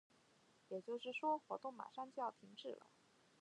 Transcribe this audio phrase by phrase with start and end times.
[0.69, 2.87] 也就是说，活动马上就要停止了。